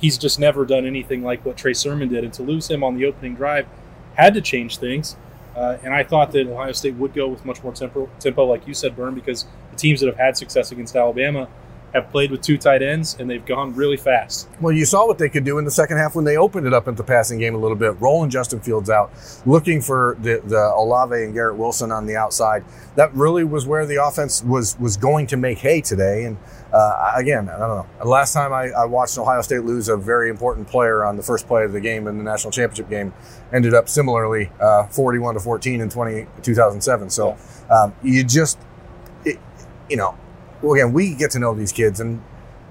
He's 0.00 0.18
just 0.18 0.38
never 0.38 0.64
done 0.66 0.86
anything 0.86 1.22
like 1.24 1.44
what 1.46 1.56
Trey 1.56 1.72
Sermon 1.74 2.08
did, 2.08 2.24
and 2.24 2.32
to 2.34 2.42
lose 2.42 2.68
him 2.70 2.84
on 2.84 2.96
the 2.96 3.04
opening 3.06 3.34
drive 3.34 3.66
had 4.14 4.34
to 4.34 4.40
change 4.40 4.78
things. 4.78 5.16
Uh, 5.56 5.76
and 5.82 5.92
I 5.94 6.04
thought 6.04 6.30
that 6.32 6.46
Ohio 6.46 6.70
State 6.72 6.94
would 6.96 7.14
go 7.14 7.26
with 7.26 7.44
much 7.44 7.62
more 7.64 7.72
tempo, 7.72 8.08
tempo, 8.20 8.44
like 8.44 8.66
you 8.68 8.74
said, 8.74 8.94
Burn, 8.96 9.14
because 9.14 9.44
the 9.72 9.76
teams 9.76 10.00
that 10.00 10.06
have 10.06 10.16
had 10.16 10.36
success 10.36 10.70
against 10.70 10.94
Alabama 10.94 11.48
have 11.94 12.10
played 12.10 12.30
with 12.30 12.42
two 12.42 12.58
tight 12.58 12.82
ends 12.82 13.16
and 13.18 13.28
they've 13.28 13.44
gone 13.44 13.74
really 13.74 13.96
fast. 13.96 14.48
Well, 14.60 14.72
you 14.72 14.84
saw 14.84 15.06
what 15.06 15.18
they 15.18 15.28
could 15.28 15.44
do 15.44 15.58
in 15.58 15.64
the 15.64 15.70
second 15.70 15.96
half 15.96 16.14
when 16.14 16.24
they 16.24 16.36
opened 16.36 16.66
it 16.66 16.74
up 16.74 16.86
into 16.86 17.02
the 17.02 17.06
passing 17.06 17.38
game 17.38 17.54
a 17.54 17.58
little 17.58 17.76
bit, 17.76 17.98
rolling 18.00 18.30
Justin 18.30 18.60
Fields 18.60 18.90
out, 18.90 19.10
looking 19.46 19.80
for 19.80 20.16
the, 20.20 20.42
the 20.44 20.72
Olave 20.74 21.14
and 21.14 21.32
Garrett 21.32 21.56
Wilson 21.56 21.90
on 21.90 22.06
the 22.06 22.16
outside. 22.16 22.64
That 22.96 23.14
really 23.14 23.44
was 23.44 23.66
where 23.66 23.86
the 23.86 24.02
offense 24.02 24.42
was 24.42 24.78
was 24.78 24.96
going 24.96 25.26
to 25.28 25.36
make 25.36 25.58
hay 25.58 25.80
today. 25.80 26.24
And 26.24 26.36
uh, 26.72 27.12
again, 27.16 27.48
I 27.48 27.58
don't 27.58 27.76
know. 27.76 27.86
The 28.00 28.08
Last 28.08 28.32
time 28.32 28.52
I, 28.52 28.68
I 28.70 28.84
watched 28.84 29.16
Ohio 29.16 29.40
State 29.42 29.64
lose 29.64 29.88
a 29.88 29.96
very 29.96 30.28
important 30.28 30.68
player 30.68 31.04
on 31.04 31.16
the 31.16 31.22
first 31.22 31.46
play 31.46 31.64
of 31.64 31.72
the 31.72 31.80
game 31.80 32.06
in 32.06 32.18
the 32.18 32.24
national 32.24 32.50
championship 32.50 32.90
game, 32.90 33.14
ended 33.52 33.74
up 33.74 33.88
similarly 33.88 34.50
uh, 34.60 34.86
41 34.88 35.34
to 35.34 35.40
14 35.40 35.80
in 35.80 35.88
20, 35.88 36.26
2007. 36.42 37.10
So 37.10 37.36
um, 37.70 37.94
you 38.02 38.24
just, 38.24 38.58
it, 39.24 39.38
you 39.88 39.96
know, 39.96 40.16
well, 40.62 40.72
again, 40.74 40.92
we 40.92 41.14
get 41.14 41.30
to 41.32 41.38
know 41.38 41.54
these 41.54 41.72
kids, 41.72 42.00
and 42.00 42.22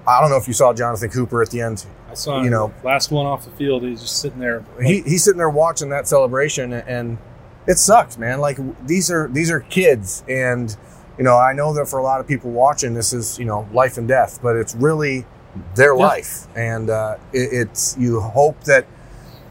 I 0.06 0.20
don't 0.20 0.30
know 0.30 0.36
if 0.36 0.46
you 0.48 0.54
saw 0.54 0.72
Jonathan 0.72 1.10
Cooper 1.10 1.42
at 1.42 1.50
the 1.50 1.60
end 1.60 1.84
I 2.10 2.14
saw 2.14 2.42
You 2.42 2.50
know- 2.50 2.72
last 2.82 3.10
one 3.10 3.26
off 3.26 3.44
the 3.44 3.50
field. 3.50 3.82
He's 3.82 4.00
just 4.00 4.20
sitting 4.20 4.38
there. 4.38 4.64
he, 4.82 5.02
he's 5.02 5.24
sitting 5.24 5.38
there 5.38 5.50
watching 5.50 5.90
that 5.90 6.08
celebration 6.08 6.72
and 6.72 7.18
it 7.66 7.76
sucks 7.76 8.16
man 8.16 8.40
like 8.40 8.58
these 8.86 9.10
are 9.10 9.28
these 9.28 9.50
are 9.50 9.60
kids 9.60 10.24
and 10.26 10.74
you 11.18 11.24
know 11.24 11.36
i 11.36 11.52
know 11.52 11.74
that 11.74 11.86
for 11.86 11.98
a 11.98 12.02
lot 12.02 12.18
of 12.18 12.26
people 12.26 12.50
watching 12.50 12.94
this 12.94 13.12
is 13.12 13.38
you 13.38 13.44
know 13.44 13.68
life 13.74 13.98
and 13.98 14.08
death 14.08 14.38
but 14.42 14.56
it's 14.56 14.74
really 14.76 15.26
their 15.74 15.94
life 15.94 16.46
and 16.56 16.88
uh, 16.88 17.16
it, 17.34 17.50
it's 17.52 17.94
you 17.98 18.20
hope 18.20 18.58
that 18.64 18.86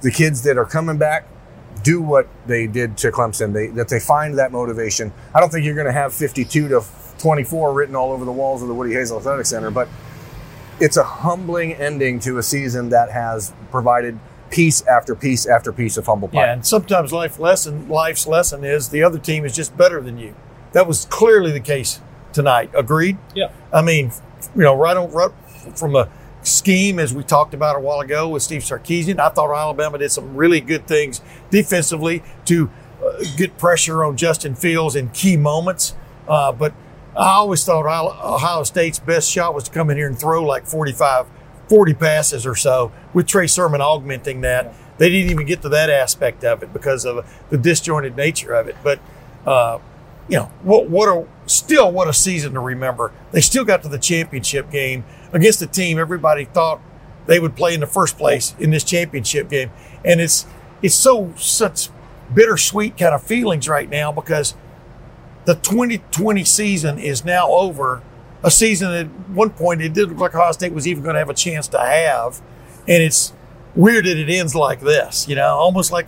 the 0.01 0.09
kids 0.09 0.41
that 0.41 0.57
are 0.57 0.65
coming 0.65 0.97
back 0.97 1.27
do 1.87 2.01
what 2.01 2.27
they 2.45 2.67
did 2.67 2.97
to 2.97 3.11
Clemson. 3.11 3.53
They 3.53 3.67
that 3.67 3.87
they 3.87 3.99
find 3.99 4.37
that 4.37 4.51
motivation. 4.51 5.13
I 5.33 5.39
don't 5.39 5.49
think 5.49 5.65
you're 5.65 5.73
going 5.73 5.87
to 5.87 5.93
have 5.93 6.13
52 6.13 6.67
to 6.67 6.83
24 7.17 7.73
written 7.73 7.95
all 7.95 8.11
over 8.11 8.25
the 8.25 8.31
walls 8.31 8.61
of 8.61 8.67
the 8.67 8.73
Woody 8.73 8.93
Hayes 8.93 9.09
Athletic 9.09 9.45
Center, 9.45 9.71
but 9.71 9.87
it's 10.81 10.97
a 10.97 11.03
humbling 11.03 11.73
ending 11.73 12.19
to 12.19 12.37
a 12.39 12.43
season 12.43 12.89
that 12.89 13.09
has 13.11 13.53
provided 13.71 14.19
piece 14.49 14.85
after 14.85 15.15
piece 15.15 15.45
after 15.45 15.71
piece 15.71 15.95
of 15.95 16.05
humble 16.05 16.27
pie. 16.27 16.41
Yeah, 16.41 16.53
and 16.53 16.65
sometimes 16.65 17.13
life 17.13 17.39
lesson, 17.39 17.87
life's 17.87 18.27
lesson 18.27 18.65
is 18.65 18.89
the 18.89 19.01
other 19.01 19.17
team 19.17 19.45
is 19.45 19.55
just 19.55 19.77
better 19.77 20.01
than 20.01 20.17
you. 20.17 20.35
That 20.73 20.87
was 20.87 21.05
clearly 21.05 21.53
the 21.53 21.61
case 21.61 22.01
tonight. 22.33 22.69
Agreed. 22.73 23.17
Yeah. 23.33 23.51
I 23.71 23.81
mean, 23.81 24.11
you 24.53 24.63
know, 24.63 24.75
right 24.75 24.97
on 24.97 25.09
right 25.11 25.31
from 25.73 25.95
a 25.95 26.09
scheme 26.47 26.99
as 26.99 27.13
we 27.13 27.23
talked 27.23 27.53
about 27.53 27.75
a 27.75 27.79
while 27.79 27.99
ago 27.99 28.29
with 28.29 28.43
Steve 28.43 28.61
Sarkisian, 28.61 29.19
I 29.19 29.29
thought 29.29 29.53
Alabama 29.53 29.97
did 29.97 30.11
some 30.11 30.35
really 30.35 30.61
good 30.61 30.87
things 30.87 31.21
defensively 31.49 32.23
to 32.45 32.69
uh, 33.03 33.23
get 33.37 33.57
pressure 33.57 34.03
on 34.03 34.17
Justin 34.17 34.55
Fields 34.55 34.95
in 34.95 35.09
key 35.09 35.37
moments. 35.37 35.95
Uh, 36.27 36.51
but 36.51 36.73
I 37.15 37.33
always 37.33 37.63
thought 37.63 37.85
Ohio 37.85 38.63
State's 38.63 38.99
best 38.99 39.29
shot 39.31 39.53
was 39.53 39.65
to 39.65 39.71
come 39.71 39.89
in 39.89 39.97
here 39.97 40.07
and 40.07 40.17
throw 40.17 40.43
like 40.43 40.65
45, 40.65 41.27
40 41.67 41.93
passes 41.93 42.45
or 42.45 42.55
so 42.55 42.91
with 43.13 43.27
Trey 43.27 43.47
Sermon 43.47 43.81
augmenting 43.81 44.41
that. 44.41 44.73
They 44.97 45.09
didn't 45.09 45.31
even 45.31 45.45
get 45.45 45.61
to 45.61 45.69
that 45.69 45.89
aspect 45.89 46.43
of 46.43 46.63
it 46.63 46.73
because 46.73 47.05
of 47.05 47.25
the 47.49 47.57
disjointed 47.57 48.15
nature 48.15 48.53
of 48.53 48.67
it. 48.67 48.75
But, 48.83 48.99
uh, 49.45 49.79
you 50.29 50.37
know, 50.37 50.51
what, 50.63 50.89
what 50.89 51.07
a, 51.07 51.25
still 51.45 51.91
what 51.91 52.07
a 52.07 52.13
season 52.13 52.53
to 52.53 52.59
remember. 52.59 53.11
They 53.31 53.41
still 53.41 53.65
got 53.65 53.83
to 53.83 53.89
the 53.89 53.99
championship 53.99 54.69
game 54.69 55.05
against 55.31 55.61
a 55.61 55.67
team 55.67 55.97
everybody 55.97 56.45
thought 56.45 56.81
they 57.25 57.39
would 57.39 57.55
play 57.55 57.73
in 57.73 57.79
the 57.79 57.87
first 57.87 58.17
place 58.17 58.55
in 58.59 58.71
this 58.71 58.83
championship 58.83 59.49
game. 59.49 59.71
And 60.03 60.19
it's, 60.21 60.45
it's 60.81 60.95
so, 60.95 61.33
such 61.37 61.89
bittersweet 62.33 62.97
kind 62.97 63.13
of 63.13 63.23
feelings 63.23 63.67
right 63.67 63.89
now 63.89 64.11
because 64.11 64.55
the 65.45 65.55
2020 65.55 66.43
season 66.43 66.99
is 66.99 67.23
now 67.23 67.49
over. 67.49 68.03
A 68.43 68.51
season 68.51 68.91
at 68.91 69.07
one 69.29 69.49
point 69.49 69.81
it 69.81 69.93
didn't 69.93 70.11
look 70.11 70.19
like 70.19 70.35
Ohio 70.35 70.51
State 70.51 70.73
was 70.73 70.87
even 70.87 71.03
going 71.03 71.15
to 71.15 71.19
have 71.19 71.29
a 71.29 71.33
chance 71.33 71.67
to 71.69 71.79
have. 71.79 72.41
And 72.87 73.01
it's 73.01 73.33
weird 73.75 74.05
that 74.05 74.17
it 74.17 74.29
ends 74.29 74.55
like 74.55 74.81
this, 74.81 75.27
you 75.27 75.35
know, 75.35 75.55
almost 75.55 75.91
like 75.91 76.07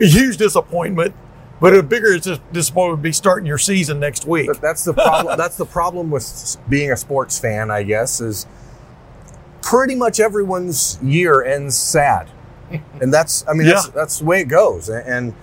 a 0.00 0.06
huge 0.06 0.36
disappointment. 0.36 1.14
But 1.60 1.74
a 1.74 1.82
bigger 1.82 2.18
disappointment 2.18 2.98
would 2.98 3.02
be 3.02 3.12
starting 3.12 3.46
your 3.46 3.58
season 3.58 3.98
next 3.98 4.26
week. 4.26 4.46
But 4.46 4.60
that's 4.60 4.84
the 4.84 4.92
problem. 4.92 5.36
that's 5.38 5.56
the 5.56 5.64
problem 5.64 6.10
with 6.10 6.56
being 6.68 6.92
a 6.92 6.96
sports 6.96 7.38
fan, 7.38 7.70
I 7.70 7.82
guess, 7.82 8.20
is 8.20 8.46
pretty 9.62 9.94
much 9.94 10.20
everyone's 10.20 10.98
year 11.02 11.42
ends 11.42 11.76
sad, 11.76 12.30
and 13.00 13.12
that's 13.12 13.46
I 13.48 13.54
mean 13.54 13.66
that's 13.66 13.88
that's 13.88 14.18
the 14.18 14.24
way 14.26 14.40
it 14.40 14.48
goes, 14.48 14.88
and 14.90 15.34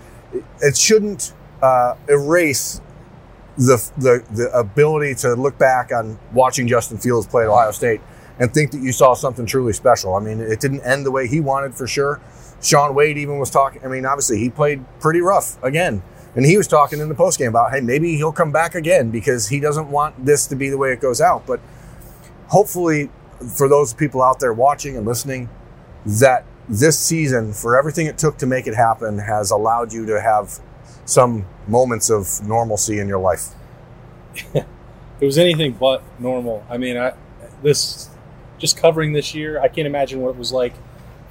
it 0.62 0.78
shouldn't 0.78 1.34
uh, 1.62 1.96
erase 2.08 2.80
the, 3.58 3.78
the 3.98 4.24
the 4.32 4.58
ability 4.58 5.16
to 5.16 5.34
look 5.34 5.58
back 5.58 5.92
on 5.92 6.20
watching 6.32 6.68
Justin 6.68 6.98
Fields 6.98 7.28
play 7.28 7.44
at 7.44 7.50
Ohio 7.50 7.72
State 7.72 8.02
and 8.40 8.54
think 8.54 8.72
that 8.72 8.82
you 8.82 8.92
saw 8.92 9.14
something 9.14 9.46
truly 9.46 9.74
special. 9.74 10.16
I 10.16 10.20
mean, 10.20 10.40
it 10.40 10.60
didn't 10.60 10.82
end 10.82 11.06
the 11.06 11.12
way 11.12 11.28
he 11.28 11.40
wanted 11.40 11.76
for 11.76 11.88
sure. 11.88 12.20
Shaun 12.64 12.96
Wade 12.96 13.18
even 13.18 13.40
was 13.40 13.50
talking. 13.50 13.84
I 13.84 13.88
mean, 13.88 14.06
obviously 14.06 14.40
he 14.40 14.50
played 14.50 14.84
pretty 15.00 15.22
rough 15.22 15.62
again, 15.64 16.02
and 16.36 16.46
he 16.46 16.58
was 16.58 16.68
talking 16.68 17.00
in 17.00 17.10
the 17.10 17.16
postgame 17.16 17.50
about, 17.50 17.72
hey, 17.72 17.82
maybe 17.82 18.16
he'll 18.16 18.32
come 18.32 18.52
back 18.52 18.74
again 18.74 19.12
because 19.12 19.50
he 19.50 19.60
doesn't 19.60 19.92
want 19.92 20.26
this 20.26 20.48
to 20.48 20.56
be 20.56 20.70
the 20.70 20.78
way 20.78 20.92
it 20.94 21.02
goes 21.02 21.22
out. 21.22 21.46
But 21.46 21.60
hopefully, 22.48 23.10
for 23.56 23.68
those 23.68 23.94
people 23.94 24.22
out 24.22 24.40
there 24.40 24.54
watching 24.54 24.96
and 24.96 25.06
listening, 25.06 25.50
that 26.06 26.46
this 26.70 26.98
season, 26.98 27.54
for 27.54 27.78
everything 27.78 28.08
it 28.08 28.18
took 28.18 28.38
to 28.38 28.46
make 28.46 28.68
it 28.68 28.76
happen, 28.76 29.20
has 29.20 29.52
allowed 29.52 29.92
you 29.92 30.06
to 30.06 30.22
have 30.22 30.60
some 31.06 31.46
moments 31.68 32.10
of 32.10 32.46
normalcy 32.48 33.00
in 33.00 33.08
your 33.08 33.20
life. 33.20 33.50
it 34.54 34.66
was 35.20 35.38
anything 35.38 35.74
but 35.74 36.02
normal. 36.20 36.66
I 36.70 36.78
mean, 36.78 36.98
I 36.98 37.14
this 37.62 38.10
just 38.58 38.78
covering 38.78 39.14
this 39.14 39.36
year, 39.36 39.60
I 39.60 39.68
can't 39.68 39.88
imagine 39.88 40.22
what 40.22 40.30
it 40.30 40.38
was 40.38 40.54
like 40.54 40.74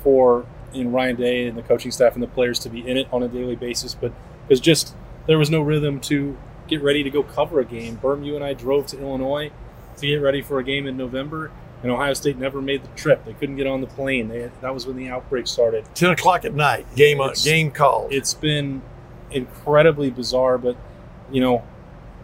for 0.03 0.45
in 0.75 0.93
Ryan 0.93 1.17
Day 1.17 1.47
and 1.47 1.57
the 1.57 1.63
coaching 1.63 1.91
staff 1.91 2.15
and 2.15 2.23
the 2.23 2.27
players 2.29 2.59
to 2.61 2.69
be 2.69 2.87
in 2.89 2.97
it 2.97 3.09
on 3.13 3.23
a 3.23 3.29
daily 3.29 3.57
basis. 3.57 3.95
But 3.95 4.13
because 4.47 4.61
just 4.61 4.95
there 5.27 5.39
was 5.39 5.51
no 5.51 5.61
rhythm 5.61 6.01
to 6.01 6.37
get 6.69 6.83
ready 6.83 7.03
to 7.03 7.11
go 7.11 7.23
cover 7.23 7.61
a 7.61 7.65
game. 7.65 7.99
Berm, 7.99 8.25
you 8.25 8.35
and 8.37 8.45
I 8.45 8.55
drove 8.55 8.87
to 8.89 9.01
Illinois 9.01 9.51
to 9.99 10.07
get 10.07 10.17
ready 10.17 10.41
for 10.43 10.59
a 10.59 10.65
game 10.65 10.87
in 10.87 10.97
November, 10.97 11.51
and 11.83 11.93
Ohio 11.93 12.15
State 12.15 12.39
never 12.39 12.63
made 12.63 12.83
the 12.83 12.89
trip. 12.97 13.25
They 13.25 13.35
couldn't 13.35 13.57
get 13.57 13.67
on 13.67 13.81
the 13.81 13.87
plane. 13.87 14.29
They 14.29 14.51
that 14.61 14.73
was 14.73 14.87
when 14.87 14.97
the 14.97 15.09
outbreak 15.09 15.47
started. 15.47 15.85
10 15.95 16.11
o'clock 16.11 16.45
at 16.45 16.55
night, 16.55 16.87
game, 16.97 17.21
uh, 17.21 17.25
It's- 17.27 17.45
game 17.45 17.71
call. 17.71 18.09
It's 18.11 18.35
been 18.35 18.83
incredibly 19.31 20.11
bizarre, 20.11 20.59
but 20.59 20.77
you 21.31 21.41
know, 21.41 21.63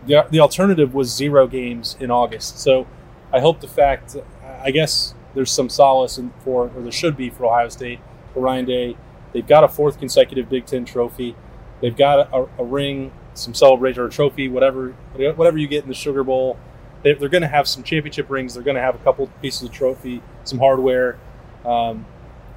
the, 0.07 0.27
the 0.31 0.41
alternative 0.41 0.95
was 0.95 1.15
zero 1.15 1.47
games 1.47 1.97
in 2.01 2.11
August. 2.11 2.59
So 2.61 2.87
I 3.33 3.41
hope 3.41 3.61
the 3.61 3.69
fact, 3.69 4.17
I 4.63 4.71
guess 4.71 5.15
there's 5.35 5.51
some 5.51 5.69
solace 5.69 6.19
in 6.19 6.31
for, 6.45 6.71
or 6.75 6.83
there 6.83 6.93
should 6.93 7.17
be 7.17 7.31
for 7.31 7.47
Ohio 7.47 7.69
State, 7.69 8.01
for 8.39 8.45
Ryan 8.45 8.65
Day. 8.65 8.97
They've 9.33 9.47
got 9.47 9.65
a 9.65 9.69
fourth 9.69 9.99
consecutive 9.99 10.49
Big 10.49 10.67
Ten 10.67 10.85
trophy. 10.85 11.35
They've 11.81 11.97
got 11.97 12.33
a, 12.33 12.49
a 12.59 12.65
ring, 12.65 13.13
some 13.35 13.55
celebration 13.55 14.03
or 14.03 14.07
a 14.07 14.11
trophy, 14.11 14.49
whatever, 14.49 14.91
whatever 15.15 15.59
you 15.59 15.69
get 15.69 15.83
in 15.83 15.89
the 15.89 15.95
Sugar 15.95 16.25
Bowl. 16.25 16.59
They, 17.03 17.15
they're 17.15 17.29
going 17.29 17.43
to 17.43 17.49
have 17.49 17.69
some 17.69 17.83
championship 17.83 18.31
rings. 18.31 18.55
They're 18.55 18.63
going 18.63 18.77
to 18.77 18.81
have 18.83 18.95
a 18.95 18.99
couple 18.99 19.29
pieces 19.43 19.63
of 19.63 19.73
trophy, 19.73 20.23
some 20.45 20.59
hardware, 20.59 21.19
um, 21.65 22.07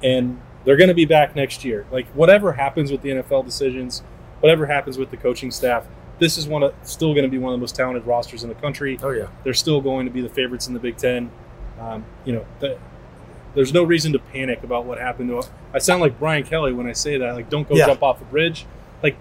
and 0.02 0.40
they're 0.64 0.76
going 0.76 0.88
to 0.88 0.94
be 0.94 1.04
back 1.04 1.36
next 1.36 1.64
year. 1.64 1.86
Like 1.92 2.06
whatever 2.08 2.52
happens 2.52 2.90
with 2.90 3.02
the 3.02 3.10
NFL 3.10 3.44
decisions, 3.44 4.00
whatever 4.40 4.66
happens 4.66 4.98
with 4.98 5.10
the 5.10 5.16
coaching 5.16 5.50
staff, 5.50 5.86
this 6.18 6.38
is 6.38 6.46
one 6.46 6.62
of 6.62 6.74
still 6.82 7.14
going 7.14 7.24
to 7.24 7.30
be 7.30 7.38
one 7.38 7.52
of 7.52 7.58
the 7.58 7.62
most 7.62 7.76
talented 7.76 8.06
rosters 8.06 8.42
in 8.42 8.48
the 8.48 8.54
country. 8.56 8.98
oh, 9.02 9.10
yeah. 9.10 9.28
They're 9.44 9.54
still 9.54 9.80
going 9.80 10.06
to 10.06 10.12
be 10.12 10.20
the 10.20 10.28
favorites 10.28 10.66
in 10.66 10.74
the 10.74 10.80
Big 10.80 10.96
Ten. 10.96 11.30
Um, 11.80 12.04
you 12.24 12.32
know, 12.32 12.46
the, 12.60 12.78
there's 13.54 13.72
no 13.72 13.82
reason 13.82 14.12
to 14.12 14.18
panic 14.18 14.62
about 14.62 14.84
what 14.86 14.98
happened 14.98 15.28
to. 15.30 15.36
him. 15.38 15.44
I 15.74 15.78
sound 15.78 16.00
like 16.00 16.18
Brian 16.18 16.42
Kelly 16.44 16.72
when 16.72 16.86
I 16.86 16.92
say 16.92 17.18
that. 17.18 17.34
Like, 17.34 17.50
don't 17.50 17.68
go 17.68 17.74
Yeah. 17.74 17.86
jump 17.86 18.02
off 18.02 18.18
the 18.18 18.24
bridge. 18.26 18.64
Like, 19.02 19.16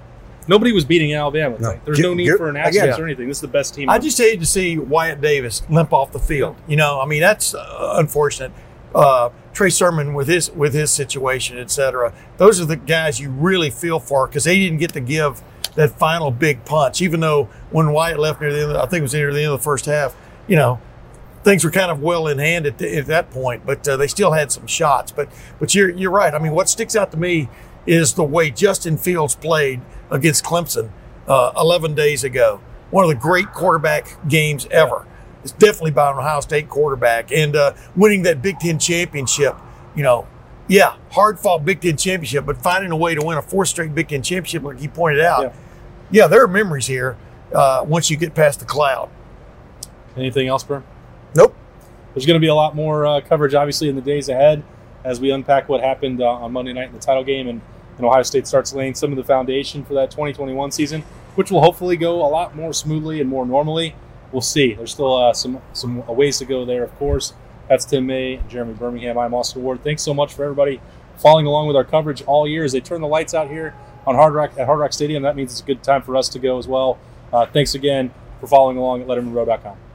nobody 0.47 0.71
was 0.71 0.85
beating 0.85 1.13
Alabama. 1.13 1.57
No. 1.59 1.69
like, 1.69 1.85
there's 1.85 1.97
Get- 1.97 2.03
no 2.03 2.13
need 2.13 2.25
get- 2.25 2.37
for 2.37 2.49
an 2.49 2.57
asterisk 2.57 2.99
or 2.99 3.05
anything. 3.05 3.27
This 3.27 3.37
is 3.37 3.41
the 3.41 3.47
best 3.47 3.75
team. 3.75 3.89
I 3.89 3.95
on- 3.95 4.01
just 4.01 4.17
hate 4.17 4.39
to 4.39 4.45
see 4.45 4.77
Wyatt 4.77 5.21
Davis 5.21 5.61
limp 5.69 5.91
off 5.93 6.11
the 6.11 6.19
field. 6.19 6.55
You 6.67 6.77
know, 6.77 6.99
I 7.01 7.05
mean 7.05 7.21
that's 7.21 7.53
uh, 7.53 7.95
unfortunate. 7.97 8.51
Uh, 8.93 9.29
Trey 9.53 9.69
Sermon 9.69 10.13
with 10.13 10.27
his 10.27 10.51
with 10.51 10.73
his 10.73 10.91
situation, 10.91 11.57
et 11.57 11.69
cetera. 11.71 12.13
Those 12.37 12.59
are 12.61 12.65
the 12.65 12.75
guys 12.75 13.19
you 13.19 13.29
really 13.29 13.69
feel 13.69 13.99
for 13.99 14.27
because 14.27 14.43
they 14.45 14.59
didn't 14.59 14.79
get 14.79 14.93
to 14.93 14.99
give 15.01 15.41
that 15.75 15.91
final 15.97 16.29
big 16.31 16.63
punch. 16.65 17.01
Even 17.01 17.19
though 17.21 17.47
when 17.69 17.91
Wyatt 17.91 18.19
left 18.19 18.41
near 18.41 18.51
the 18.51 18.63
end, 18.63 18.77
I 18.77 18.81
think 18.85 18.99
it 18.99 19.03
was 19.03 19.13
near 19.13 19.31
the 19.33 19.39
end 19.43 19.51
of 19.53 19.59
the 19.59 19.63
first 19.63 19.85
half. 19.85 20.13
You 20.47 20.55
know, 20.57 20.79
things 21.43 21.63
were 21.63 21.71
kind 21.71 21.91
of 21.91 22.01
well 22.01 22.27
in 22.27 22.37
hand 22.39 22.65
at, 22.65 22.81
at 22.81 23.05
that 23.07 23.31
point, 23.31 23.65
but 23.65 23.87
uh, 23.87 23.97
they 23.97 24.07
still 24.07 24.31
had 24.31 24.51
some 24.51 24.67
shots. 24.67 25.11
But 25.11 25.29
but 25.59 25.73
you're 25.73 25.89
you're 25.89 26.11
right. 26.11 26.33
I 26.33 26.39
mean, 26.39 26.53
what 26.53 26.69
sticks 26.69 26.95
out 26.95 27.11
to 27.11 27.17
me 27.17 27.49
is 27.85 28.13
the 28.13 28.23
way 28.23 28.51
Justin 28.51 28.97
Fields 28.97 29.35
played 29.35 29.81
against 30.09 30.43
Clemson 30.43 30.91
uh, 31.27 31.51
11 31.57 31.95
days 31.95 32.23
ago. 32.23 32.61
One 32.91 33.03
of 33.03 33.09
the 33.09 33.15
great 33.15 33.51
quarterback 33.53 34.17
games 34.27 34.67
ever. 34.69 35.07
It's 35.43 35.53
definitely 35.53 35.91
by 35.91 36.11
an 36.11 36.17
Ohio 36.17 36.41
State 36.41 36.69
quarterback, 36.69 37.31
and 37.31 37.55
uh, 37.55 37.73
winning 37.95 38.21
that 38.23 38.41
Big 38.41 38.59
Ten 38.59 38.77
championship. 38.77 39.55
You 39.95 40.03
know, 40.03 40.27
yeah, 40.67 40.95
hard 41.11 41.39
fought 41.39 41.65
Big 41.65 41.81
Ten 41.81 41.97
championship, 41.97 42.45
but 42.45 42.57
finding 42.57 42.91
a 42.91 42.97
way 42.97 43.15
to 43.15 43.25
win 43.25 43.37
a 43.37 43.41
four 43.41 43.65
straight 43.65 43.95
Big 43.95 44.09
Ten 44.09 44.21
championship, 44.21 44.63
like 44.63 44.81
you 44.81 44.89
pointed 44.89 45.21
out. 45.21 45.41
Yeah. 45.41 45.53
Yeah, 46.13 46.27
there 46.27 46.43
are 46.43 46.47
memories 46.47 46.87
here 46.87 47.17
uh, 47.55 47.85
once 47.87 48.11
you 48.11 48.17
get 48.17 48.35
past 48.35 48.59
the 48.59 48.65
cloud. 48.65 49.09
Anything 50.17 50.49
else, 50.49 50.63
Berm? 50.63 50.83
Nope. 51.35 51.55
There's 52.13 52.25
going 52.25 52.35
to 52.35 52.43
be 52.43 52.47
a 52.47 52.55
lot 52.55 52.75
more 52.75 53.05
uh, 53.05 53.21
coverage, 53.21 53.53
obviously, 53.53 53.87
in 53.89 53.95
the 53.95 54.01
days 54.01 54.29
ahead 54.29 54.63
as 55.03 55.19
we 55.19 55.31
unpack 55.31 55.69
what 55.69 55.81
happened 55.81 56.21
uh, 56.21 56.29
on 56.29 56.51
Monday 56.51 56.73
night 56.73 56.87
in 56.87 56.93
the 56.93 56.99
title 56.99 57.23
game, 57.23 57.47
and, 57.47 57.61
and 57.97 58.05
Ohio 58.05 58.23
State 58.23 58.47
starts 58.47 58.73
laying 58.73 58.93
some 58.93 59.11
of 59.11 59.17
the 59.17 59.23
foundation 59.23 59.83
for 59.83 59.93
that 59.93 60.11
2021 60.11 60.71
season, 60.71 61.03
which 61.35 61.49
will 61.49 61.61
hopefully 61.61 61.97
go 61.97 62.25
a 62.25 62.27
lot 62.27 62.55
more 62.55 62.73
smoothly 62.73 63.21
and 63.21 63.29
more 63.29 63.45
normally. 63.45 63.95
We'll 64.31 64.41
see. 64.41 64.73
There's 64.73 64.91
still 64.91 65.13
uh, 65.13 65.33
some 65.33 65.61
some 65.73 66.05
ways 66.07 66.37
to 66.39 66.45
go 66.45 66.63
there, 66.63 66.83
of 66.83 66.95
course. 66.97 67.33
That's 67.67 67.85
Tim 67.85 68.05
May, 68.05 68.41
Jeremy 68.47 68.73
Birmingham. 68.73 69.17
I'm 69.17 69.33
Austin 69.33 69.63
Ward. 69.63 69.83
Thanks 69.83 70.01
so 70.01 70.13
much 70.13 70.33
for 70.33 70.43
everybody 70.43 70.81
following 71.17 71.45
along 71.45 71.67
with 71.67 71.75
our 71.75 71.83
coverage 71.83 72.21
all 72.23 72.47
year 72.47 72.63
as 72.63 72.71
they 72.71 72.79
turn 72.79 73.01
the 73.01 73.07
lights 73.07 73.33
out 73.33 73.49
here 73.49 73.75
on 74.07 74.15
Hard 74.15 74.33
Rock 74.33 74.51
at 74.57 74.65
Hard 74.65 74.79
Rock 74.79 74.93
Stadium. 74.93 75.23
That 75.23 75.35
means 75.35 75.51
it's 75.51 75.61
a 75.61 75.65
good 75.65 75.83
time 75.83 76.01
for 76.01 76.15
us 76.15 76.29
to 76.29 76.39
go 76.39 76.57
as 76.57 76.67
well. 76.67 76.97
Uh, 77.31 77.45
thanks 77.45 77.75
again 77.75 78.11
for 78.39 78.47
following 78.47 78.77
along 78.77 79.01
at 79.01 79.07
LettermenRow.com. 79.07 79.90